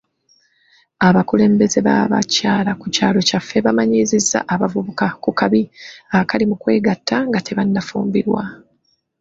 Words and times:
Abakulembeze 1.07 1.79
b'abakyala 1.87 2.71
ku 2.79 2.87
kyalo 2.95 3.19
kyaffe 3.27 3.57
bamanyiizizza 3.65 4.39
abavubuka 4.53 5.05
ku 5.23 5.29
kabi 5.39 5.61
akali 6.19 6.43
mu 6.49 6.55
kwegata 6.61 7.15
nga 7.29 7.39
tebannafumbirwa. 7.45 8.43